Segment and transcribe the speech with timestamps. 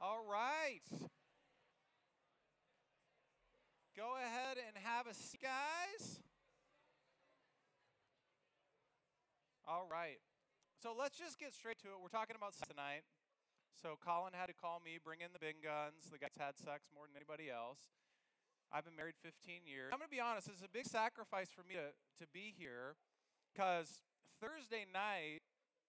[0.00, 0.86] All right.
[3.96, 6.20] Go ahead and have a seat, guys.
[9.66, 10.22] All right.
[10.80, 11.98] So let's just get straight to it.
[11.98, 13.02] We're talking about sex tonight.
[13.82, 16.06] So Colin had to call me, bring in the big guns.
[16.10, 17.90] The guys had sex more than anybody else.
[18.70, 19.90] I've been married 15 years.
[19.90, 21.90] I'm going to be honest, it's a big sacrifice for me to,
[22.22, 22.94] to be here
[23.50, 24.06] because
[24.38, 25.42] Thursday night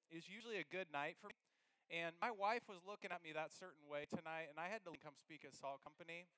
[0.10, 1.49] is usually a good night for me.
[1.90, 4.94] And my wife was looking at me that certain way tonight, and I had to
[5.02, 6.30] come speak at Salt Company.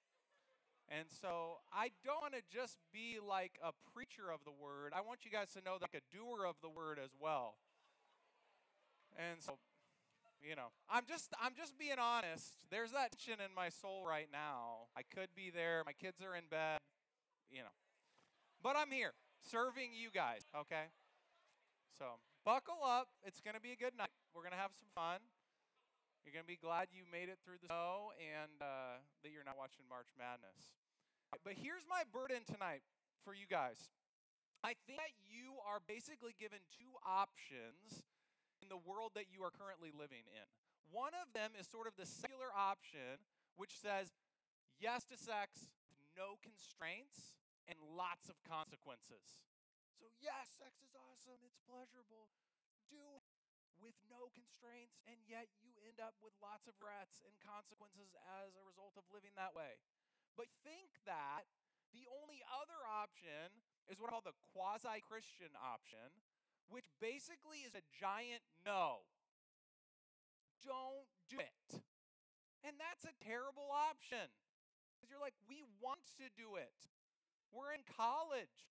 [0.88, 4.92] And so I don't want to just be like a preacher of the word.
[4.96, 7.56] I want you guys to know that like a doer of the word as well.
[9.16, 9.60] And so,
[10.44, 12.68] you know, I'm just I'm just being honest.
[12.72, 14.92] There's that tension in my soul right now.
[14.96, 15.84] I could be there.
[15.86, 16.80] My kids are in bed,
[17.52, 17.76] you know.
[18.64, 20.94] But I'm here serving you guys, okay?
[21.98, 23.08] So, buckle up.
[23.26, 24.14] It's going to be a good night.
[24.34, 25.20] We're going to have some fun.
[26.22, 29.46] You're going to be glad you made it through the snow and uh, that you're
[29.46, 30.74] not watching March Madness.
[31.42, 32.86] But here's my burden tonight
[33.26, 33.90] for you guys.
[34.62, 38.06] I think that you are basically given two options
[38.62, 40.46] in the world that you are currently living in.
[40.94, 43.18] One of them is sort of the secular option,
[43.58, 44.14] which says
[44.78, 45.72] yes to sex
[46.16, 49.48] no constraints and lots of consequences.
[49.96, 52.28] So, yes, sex is awesome, it's pleasurable.
[52.92, 53.22] Do
[53.82, 58.54] with no constraints, and yet you end up with lots of regrets and consequences as
[58.54, 59.82] a result of living that way.
[60.38, 61.50] But think that
[61.92, 66.24] the only other option is what I call the quasi Christian option,
[66.70, 69.10] which basically is a giant no.
[70.64, 71.84] Don't do it.
[72.62, 74.30] And that's a terrible option.
[74.96, 76.78] Because you're like, we want to do it.
[77.50, 78.70] We're in college.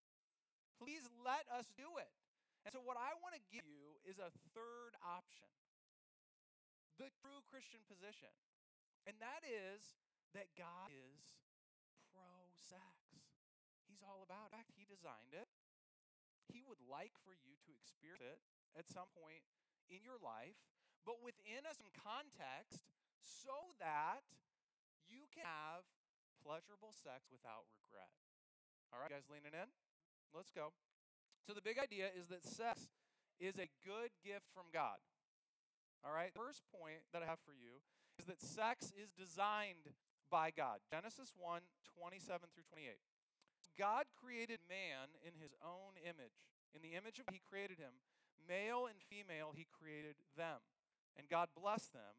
[0.78, 2.29] Please let us do it.
[2.64, 5.48] And so, what I want to give you is a third option
[7.00, 8.28] the true Christian position.
[9.08, 9.96] And that is
[10.36, 11.40] that God is
[12.12, 13.24] pro sex.
[13.88, 14.52] He's all about it.
[14.52, 15.48] In fact, He designed it.
[16.52, 18.38] He would like for you to experience it
[18.76, 19.40] at some point
[19.88, 20.60] in your life,
[21.08, 22.92] but within a some context
[23.24, 24.22] so that
[25.08, 25.88] you can have
[26.44, 28.12] pleasurable sex without regret.
[28.92, 29.70] All right, guys, leaning in?
[30.34, 30.74] Let's go.
[31.46, 32.88] So, the big idea is that sex
[33.40, 35.00] is a good gift from God.
[36.04, 37.80] All right, The first point that I have for you
[38.20, 39.92] is that sex is designed
[40.30, 40.80] by God.
[40.88, 41.60] Genesis 1
[41.96, 42.96] 27 through 28.
[43.76, 46.36] God created man in his own image.
[46.72, 47.98] In the image of he created him,
[48.46, 50.62] male and female, he created them.
[51.18, 52.14] And God blessed them.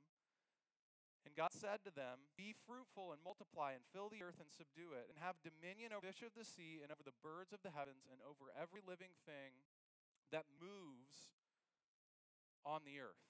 [1.25, 4.97] And God said to them, Be fruitful and multiply and fill the earth and subdue
[4.97, 7.61] it, and have dominion over the fish of the sea and over the birds of
[7.61, 9.61] the heavens and over every living thing
[10.33, 11.37] that moves
[12.65, 13.21] on the earth.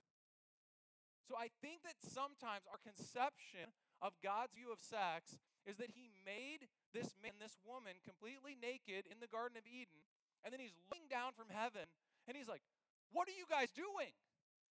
[1.27, 3.71] So I think that sometimes our conception
[4.03, 9.07] of God's view of sex is that He made this man, this woman, completely naked
[9.07, 10.03] in the Garden of Eden,
[10.43, 11.87] and then He's looking down from heaven
[12.27, 12.63] and He's like,
[13.11, 14.15] What are you guys doing?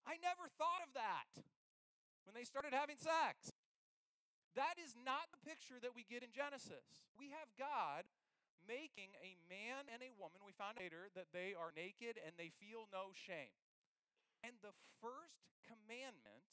[0.05, 1.29] I never thought of that
[2.25, 3.53] when they started having sex.
[4.59, 7.07] That is not the picture that we get in Genesis.
[7.15, 8.03] We have God
[8.67, 10.43] making a man and a woman.
[10.43, 13.55] We find later that they are naked and they feel no shame.
[14.43, 16.45] And the first commandment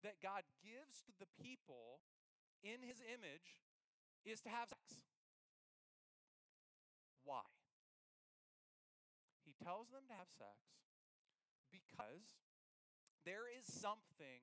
[0.00, 2.00] that God gives to the people
[2.64, 3.62] in his image
[4.24, 5.02] is to have sex.
[7.22, 7.46] Why?
[9.44, 10.58] He tells them to have sex
[11.70, 12.42] because
[13.22, 14.42] there is something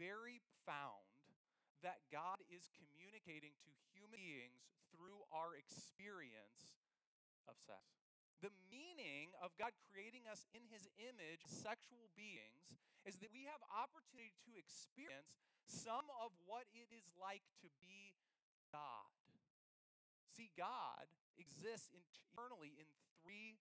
[0.00, 1.04] very found
[1.84, 4.64] that God is communicating to human beings
[4.96, 6.80] through our experience
[7.44, 7.84] of sex.
[8.40, 12.72] The meaning of God creating us in his image, sexual beings,
[13.04, 15.36] is that we have opportunity to experience
[15.68, 18.16] some of what it is like to be
[18.72, 19.12] God.
[20.32, 21.04] See, God
[21.36, 22.88] exists eternally in
[23.20, 23.60] three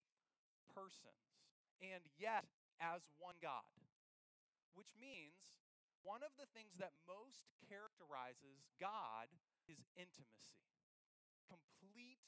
[0.72, 1.44] persons,
[1.84, 2.48] and yet
[2.80, 3.68] as one God,
[4.76, 5.36] which means
[6.04, 9.30] one of the things that most characterizes God
[9.68, 10.64] is intimacy,
[11.46, 12.22] complete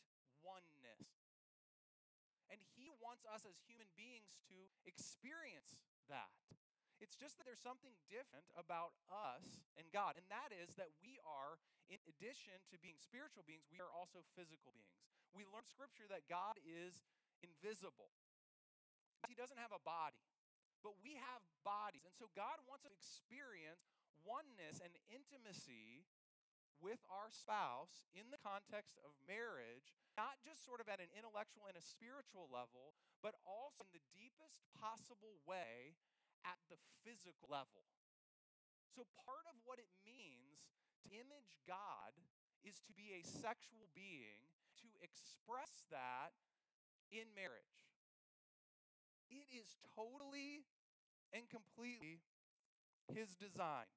[0.43, 1.31] oneness.
[2.51, 5.79] And He wants us as human beings to experience
[6.11, 6.35] that.
[7.01, 11.17] It's just that there's something different about us and God, and that is that we
[11.25, 11.57] are,
[11.89, 15.01] in addition to being spiritual beings, we are also physical beings.
[15.33, 17.01] We learn scripture that God is
[17.41, 18.13] invisible,
[19.25, 20.30] He doesn't have a body
[20.81, 22.05] but we have bodies.
[22.05, 23.85] And so God wants us to experience
[24.21, 26.05] oneness and intimacy
[26.81, 31.69] with our spouse in the context of marriage, not just sort of at an intellectual
[31.69, 35.93] and a spiritual level, but also in the deepest possible way
[36.41, 37.85] at the physical level.
[38.91, 40.67] So, part of what it means
[41.05, 42.17] to image God
[42.65, 44.41] is to be a sexual being,
[44.81, 46.33] to express that
[47.13, 47.90] in marriage.
[49.31, 50.67] It is totally
[51.31, 52.19] and completely
[53.07, 53.87] his design.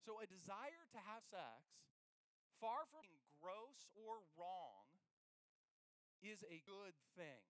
[0.00, 1.64] So, a desire to have sex,
[2.60, 4.88] far from being gross or wrong,
[6.24, 7.44] is a good thing.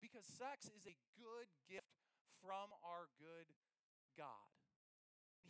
[0.00, 1.92] Because sex is a good gift
[2.40, 3.48] from our good
[4.16, 4.52] God.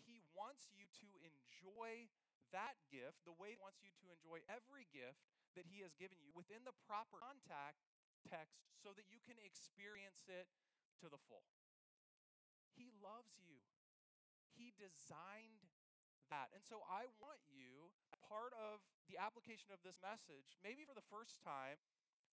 [0.06, 2.10] He wants you to enjoy
[2.50, 5.22] that gift the way He wants you to enjoy every gift
[5.56, 7.80] that He has given you within the proper contact
[8.24, 10.48] text so that you can experience it
[11.02, 11.46] to the full.
[12.72, 13.60] He loves you.
[14.54, 15.68] He designed
[16.32, 16.48] that.
[16.56, 17.92] And so I want you,
[18.24, 18.80] part of
[19.10, 21.82] the application of this message, maybe for the first time,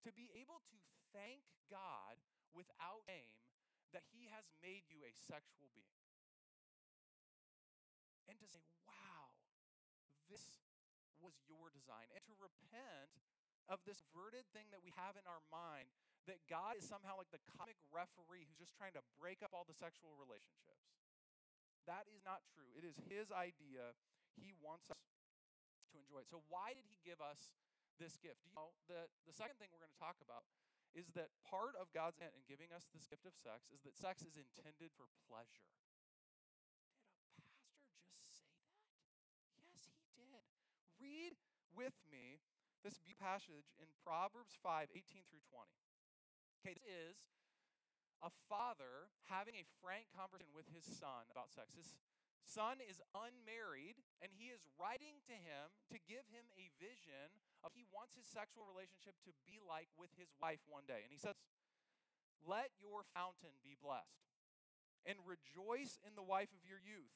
[0.07, 0.79] to be able to
[1.11, 2.23] thank God
[2.55, 3.35] without shame
[3.91, 6.05] that He has made you a sexual being.
[8.29, 9.33] And to say, wow,
[10.29, 10.61] this
[11.19, 12.13] was your design.
[12.13, 13.17] And to repent
[13.69, 15.93] of this verted thing that we have in our mind
[16.25, 19.65] that God is somehow like the comic referee who's just trying to break up all
[19.65, 20.93] the sexual relationships.
[21.89, 22.69] That is not true.
[22.77, 23.97] It is His idea.
[24.37, 25.01] He wants us
[25.93, 26.29] to enjoy it.
[26.29, 27.49] So, why did He give us
[27.97, 28.45] this gift?
[28.45, 30.45] Do you know, the, the second thing we're going to talk about
[30.93, 33.97] is that part of God's intent in giving us this gift of sex is that
[33.97, 35.69] sex is intended for pleasure.
[39.57, 40.45] Did a pastor just say that?
[40.45, 40.93] Yes, he did.
[41.01, 41.33] Read
[41.73, 42.41] with me
[42.85, 45.67] this passage in Proverbs 5 18 through 20.
[46.63, 47.19] Okay, this is
[48.23, 51.75] a father having a frank conversation with his son about sex.
[51.79, 51.95] His
[52.43, 57.31] son is unmarried, and he is writing to him to give him a vision
[57.63, 61.03] of he wants his sexual relationship to be like with his wife one day.
[61.05, 61.39] And he says,
[62.43, 64.27] Let your fountain be blessed,
[65.07, 67.15] and rejoice in the wife of your youth,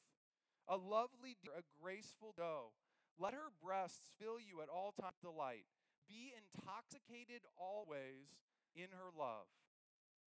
[0.67, 2.75] a lovely deer, a graceful doe.
[3.19, 5.69] Let her breasts fill you at all times with delight.
[6.09, 8.33] Be intoxicated always
[8.73, 9.47] in her love.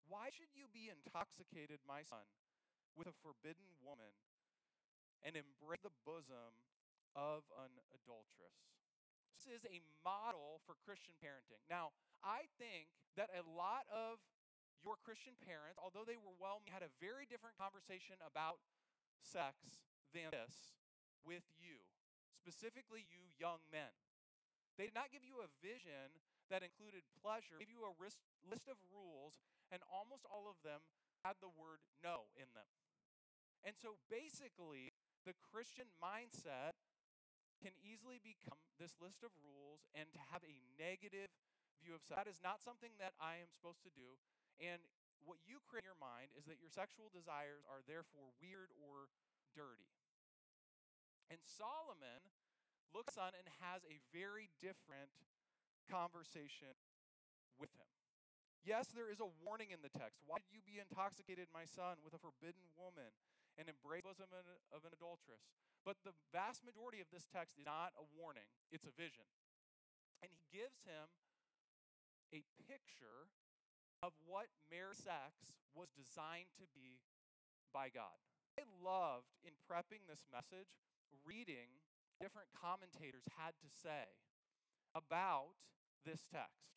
[0.06, 2.23] Why should you be intoxicated, my son,
[2.94, 4.15] with a forbidden woman
[5.27, 6.62] and embrace the bosom
[7.19, 8.71] of an adulteress?
[9.35, 11.61] This is a model for Christian parenting.
[11.67, 11.91] Now,
[12.23, 12.88] I think
[13.19, 14.23] that a lot of
[14.81, 18.62] your Christian parents, although they were well, had a very different conversation about
[19.19, 19.83] sex
[20.15, 20.79] than this
[21.27, 21.83] with you,
[22.46, 23.90] specifically you young men.
[24.78, 26.14] They did not give you a vision
[26.46, 29.43] that included pleasure, they gave you a list of rules,
[29.75, 30.78] and almost all of them
[31.26, 32.70] had the word no in them.
[33.66, 34.94] And so basically,
[35.26, 36.78] the Christian mindset
[37.58, 41.34] can easily become this list of rules and to have a negative
[41.82, 42.14] view of sex.
[42.14, 44.22] That is not something that I am supposed to do.
[44.62, 44.78] And
[45.26, 49.10] what you create in your mind is that your sexual desires are therefore weird or
[49.50, 49.90] dirty.
[51.31, 52.23] And Solomon
[52.94, 55.11] looks on and has a very different
[55.90, 56.75] conversation
[57.58, 57.90] with him.
[58.67, 60.19] Yes, there is a warning in the text.
[60.26, 63.14] Why did you be intoxicated, my son, with a forbidden woman
[63.55, 65.46] and embrace the bosom of an adulteress?
[65.87, 69.26] But the vast majority of this text is not a warning, it's a vision.
[70.19, 71.06] And he gives him
[72.34, 73.31] a picture
[74.02, 77.06] of what marriage sex was designed to be
[77.70, 78.19] by God.
[78.58, 80.75] I loved in prepping this message
[81.26, 81.83] reading
[82.19, 84.09] different commentators had to say
[84.97, 85.59] about
[86.07, 86.73] this text.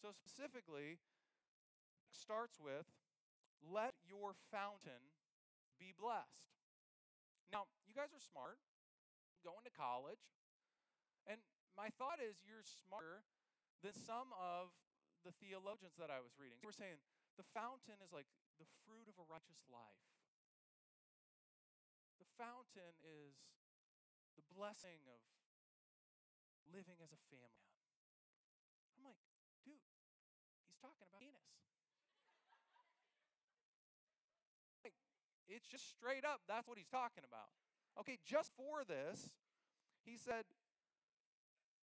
[0.00, 0.98] So, specifically,
[2.10, 2.86] starts with,
[3.64, 5.14] Let your fountain
[5.80, 6.52] be blessed.
[7.48, 8.60] Now, you guys are smart,
[9.40, 10.20] going to college,
[11.24, 11.40] and
[11.76, 13.24] my thought is you're smarter
[13.80, 14.72] than some of
[15.24, 16.60] the theologians that I was reading.
[16.60, 17.00] We're saying
[17.40, 18.28] the fountain is like
[18.60, 20.04] the fruit of a righteous life.
[22.20, 23.34] The fountain is
[24.34, 25.20] the blessing of
[26.70, 27.70] living as a family.
[28.98, 29.20] I'm like,
[29.62, 29.78] dude,
[30.66, 31.54] he's talking about penis.
[35.54, 37.52] It's just straight up, that's what he's talking about.
[38.00, 39.30] Okay, just for this,
[40.02, 40.50] he said,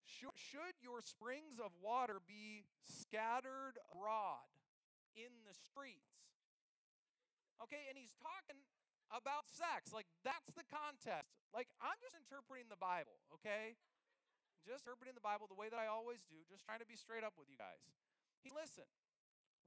[0.03, 4.43] Should your springs of water be scattered abroad
[5.15, 6.19] in the streets?
[7.63, 8.59] Okay, and he's talking
[9.11, 9.91] about sex.
[9.91, 11.31] Like, that's the contest.
[11.51, 13.75] Like, I'm just interpreting the Bible, okay?
[14.63, 17.27] Just interpreting the Bible the way that I always do, just trying to be straight
[17.27, 17.83] up with you guys.
[18.41, 18.87] He, listen,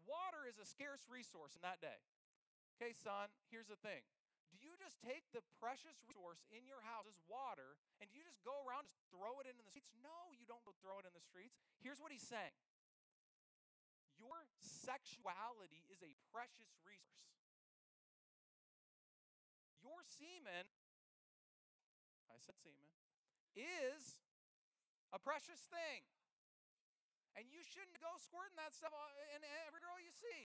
[0.08, 2.00] water is a scarce resource in that day.
[2.74, 4.02] Okay, son, here's the thing.
[4.50, 8.22] Do you just take the precious resource in your house as water and do you
[8.22, 9.90] just go around and throw it in the streets?
[9.98, 11.58] No, you don't go throw it in the streets.
[11.82, 12.54] Here's what he's saying.
[14.14, 17.43] Your sexuality is a precious resource.
[19.84, 20.64] Your semen,
[22.32, 22.88] I said semen,
[23.54, 24.16] is
[25.12, 26.08] a precious thing.
[27.36, 28.94] And you shouldn't go squirting that stuff
[29.36, 30.42] in every girl you see.